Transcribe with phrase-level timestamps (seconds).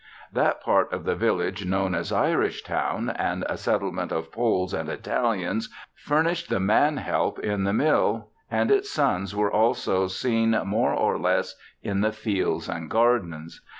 [0.33, 5.69] That part of the village known as Irishtown and a settlement of Poles and Italians
[5.93, 11.19] furnished the man help in the mill, and its sons were also seen more or
[11.19, 13.61] less in the fields and gardens.